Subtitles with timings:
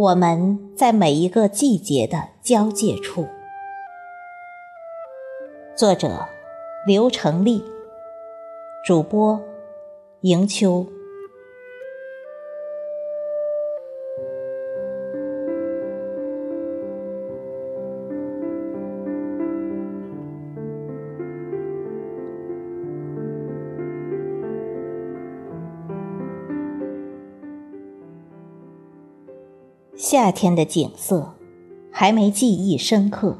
[0.00, 3.28] 我们在每一个季节的交界处。
[5.76, 6.26] 作者：
[6.86, 7.62] 刘成立，
[8.82, 9.38] 主播：
[10.22, 10.86] 迎秋。
[30.02, 31.34] 夏天的景色
[31.92, 33.36] 还没记忆深刻，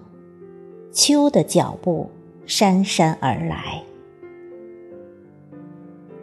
[0.93, 2.11] 秋的脚步
[2.45, 3.83] 姗姗而来。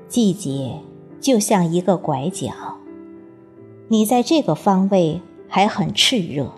[0.08, 0.80] 季节
[1.20, 2.52] 就像一个拐角，
[3.88, 6.52] 你在这个方位还很炽热，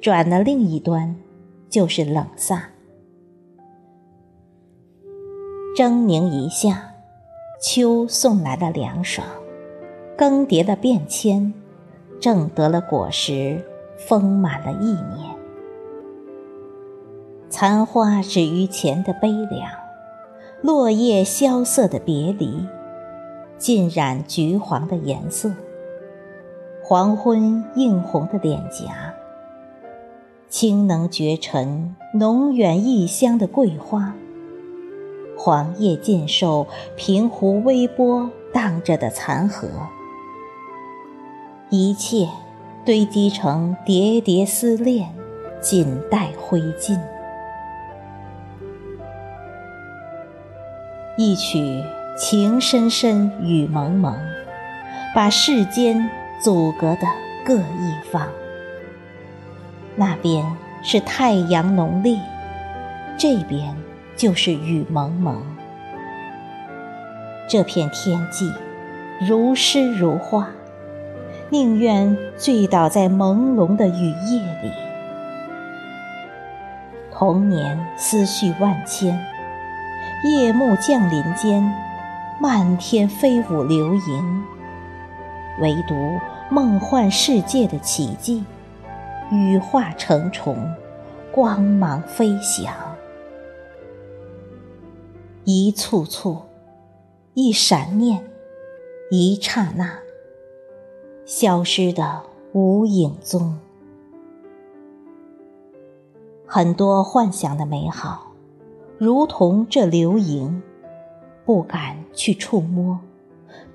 [0.00, 1.14] 转了另一端
[1.68, 2.62] 就是冷飒。
[5.76, 6.94] 狰狞一下，
[7.62, 9.26] 秋送来了凉爽，
[10.16, 11.52] 更迭了变迁。
[12.20, 13.64] 正得了果实，
[13.96, 15.34] 丰满了一年。
[17.48, 19.70] 残花止于前的悲凉，
[20.62, 22.66] 落叶萧瑟的别离，
[23.58, 25.50] 浸染橘黄的颜色。
[26.82, 29.14] 黄昏映红的脸颊，
[30.48, 34.14] 清能绝尘浓远异香的桂花，
[35.36, 39.68] 黄叶尽收平湖微波荡着的残荷。
[41.72, 42.28] 一切
[42.84, 45.08] 堆积成叠叠思恋，
[45.60, 46.98] 仅待灰烬。
[51.16, 51.80] 一曲
[52.18, 54.18] 情深深雨蒙蒙，
[55.14, 56.10] 把世间
[56.42, 57.06] 阻隔的
[57.44, 58.26] 各一方。
[59.94, 60.44] 那边
[60.82, 62.18] 是太阳浓烈，
[63.16, 63.76] 这边
[64.16, 65.40] 就是雨蒙蒙。
[67.48, 68.52] 这片天际
[69.20, 70.48] 如诗如画。
[71.52, 74.70] 宁愿醉倒在朦胧的雨夜里。
[77.10, 79.18] 童年思绪万千，
[80.24, 81.60] 夜幕降临间，
[82.40, 84.44] 漫天飞舞流萤。
[85.60, 85.94] 唯独
[86.50, 88.44] 梦幻世界的奇迹，
[89.32, 90.56] 羽化成虫，
[91.32, 92.72] 光芒飞翔。
[95.44, 96.42] 一簇簇，
[97.34, 98.22] 一闪念，
[99.10, 99.98] 一刹那。
[101.30, 103.56] 消失的无影踪，
[106.44, 108.32] 很多幻想的美好，
[108.98, 110.60] 如同这流萤，
[111.44, 112.98] 不敢去触摸，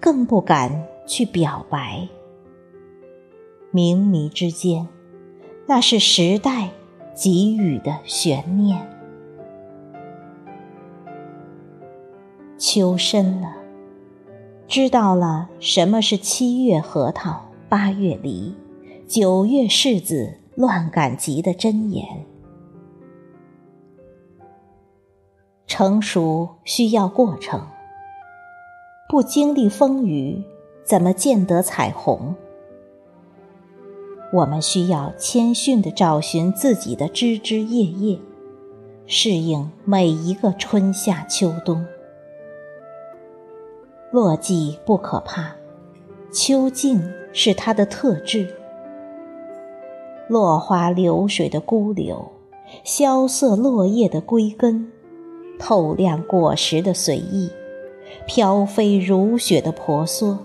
[0.01, 2.05] 更不敢去表白。
[3.71, 4.85] 冥迷之间，
[5.65, 6.71] 那是时代
[7.13, 8.85] 给予的悬念。
[12.57, 13.64] 秋深了。
[14.67, 18.53] 知道了什么是七月核桃八月梨，
[19.07, 22.03] 九月柿子乱赶集的真言。
[25.67, 27.61] 成熟需要过程，
[29.07, 30.43] 不经历风雨，
[30.83, 32.35] 怎么见得彩虹？
[34.33, 38.19] 我们需要谦逊地找寻自己的枝枝叶叶，
[39.05, 41.85] 适应每一个春夏秋冬。
[44.15, 45.53] 落寂不可怕，
[46.31, 47.03] 秋静
[47.33, 48.47] 是它的特质。
[50.29, 52.31] 落花流水的孤柳，
[52.85, 54.89] 萧瑟落叶的归根，
[55.59, 57.51] 透亮果实的随意，
[58.25, 60.37] 飘飞如雪的婆娑，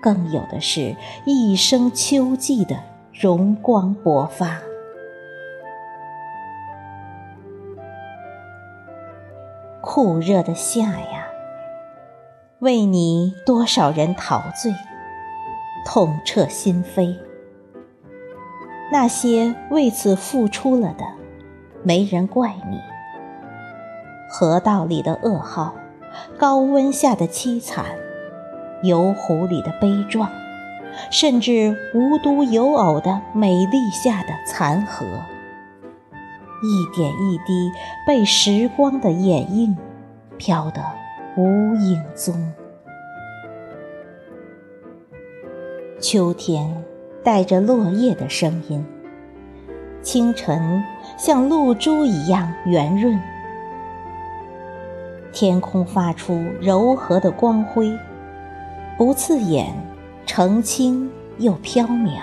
[0.00, 0.94] 更有的是
[1.26, 2.76] 一生秋季的
[3.12, 4.62] 荣光勃发。
[9.80, 11.19] 酷热的夏呀！
[12.60, 14.74] 为你多少人陶醉，
[15.86, 17.16] 痛彻心扉。
[18.92, 21.06] 那些为此付出了的，
[21.82, 22.78] 没人怪你。
[24.28, 25.74] 河道里的噩耗，
[26.36, 27.86] 高温下的凄惨，
[28.82, 30.30] 油壶里的悲壮，
[31.10, 37.72] 甚至无独有偶的美丽下的残荷，一点一滴
[38.06, 39.74] 被时光的掩映，
[40.36, 40.82] 飘得。
[41.36, 42.34] 无影踪。
[46.00, 46.82] 秋天
[47.22, 48.84] 带着落叶的声音，
[50.02, 50.82] 清晨
[51.16, 53.20] 像露珠一样圆润，
[55.32, 57.96] 天空发出柔和的光辉，
[58.98, 59.72] 不刺眼，
[60.26, 62.18] 澄清又飘渺。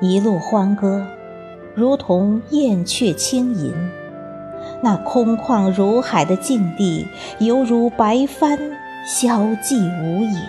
[0.00, 1.06] 一路欢歌，
[1.74, 3.72] 如同燕雀轻吟。
[4.82, 7.06] 那空旷如海的境地，
[7.40, 8.58] 犹如白帆，
[9.04, 10.40] 消寂无影。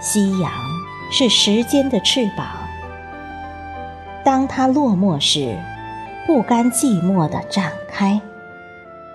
[0.00, 0.50] 夕阳
[1.10, 2.46] 是时间的翅膀，
[4.24, 5.58] 当它落寞时，
[6.26, 8.20] 不甘寂寞地展开，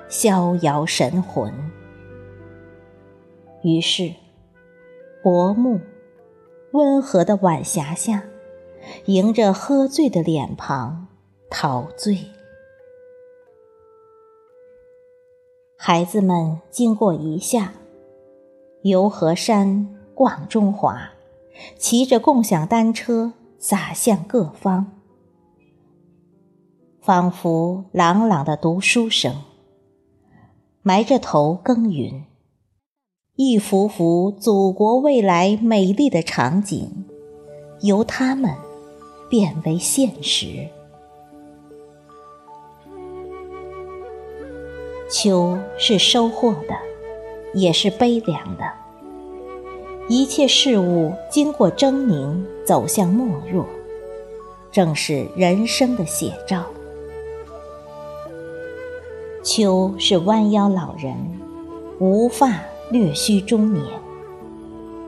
[0.10, 1.54] 逍遥神魂。
[3.64, 4.12] 于是，
[5.24, 5.80] 薄暮，
[6.74, 8.24] 温和的晚霞下，
[9.06, 11.03] 迎着喝醉的脸庞，
[11.56, 12.18] 陶醉。
[15.78, 17.74] 孩子们经过一下，
[18.82, 21.12] 游河山，逛中华，
[21.78, 25.00] 骑着共享单车，洒向各方，
[27.00, 29.36] 仿佛朗朗的读书声。
[30.82, 32.26] 埋着头耕耘，
[33.36, 37.06] 一幅幅祖国未来美丽的场景，
[37.82, 38.52] 由他们
[39.30, 40.68] 变为现实。
[45.14, 46.74] 秋是收获的，
[47.54, 48.64] 也是悲凉的。
[50.10, 53.64] 一切事物经过狰狞，走向没落，
[54.72, 56.64] 正是人生的写照。
[59.44, 61.16] 秋是弯腰老人，
[62.00, 62.52] 无发
[62.90, 63.86] 略须中年，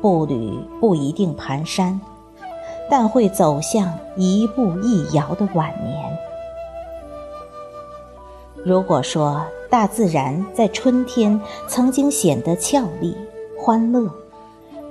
[0.03, 1.99] 步履不一定蹒跚，
[2.91, 6.15] 但会走向一步一摇的晚年。
[8.63, 9.43] 如果说，
[9.75, 11.37] 大自然在春天
[11.67, 13.13] 曾经显得俏丽、
[13.59, 14.09] 欢乐，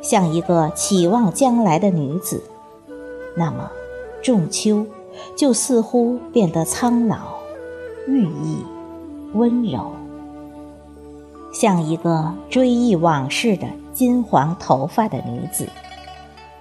[0.02, 2.44] 像一个期望将来的女子，
[3.34, 3.70] 那么
[4.22, 4.86] 仲秋
[5.34, 7.16] 就似乎变得苍老、
[8.06, 8.62] 寓意、
[9.32, 9.90] 温柔，
[11.50, 15.66] 像一个追忆往事的金黄头发的女子，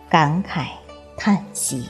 [0.10, 0.68] 感慨
[1.18, 1.90] 叹息，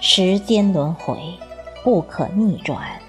[0.00, 1.34] 时间轮回。
[1.86, 3.00] 不可逆转，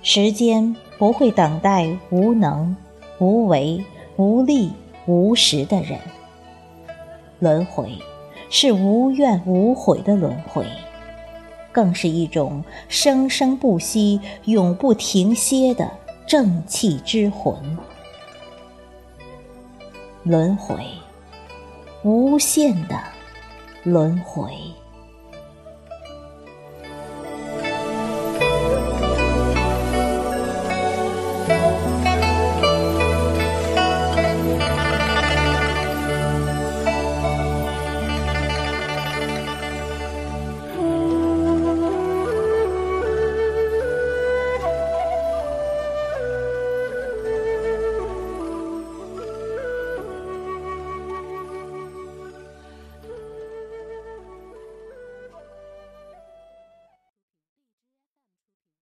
[0.00, 2.74] 时间不会等待无能、
[3.18, 3.84] 无为、
[4.16, 4.72] 无力、
[5.04, 6.00] 无识的人。
[7.38, 7.98] 轮回
[8.48, 10.64] 是无怨无悔的轮回，
[11.70, 15.90] 更是一种生生不息、永不停歇的
[16.26, 17.54] 正气之魂。
[20.22, 20.76] 轮回，
[22.02, 22.98] 无限的
[23.84, 24.50] 轮回。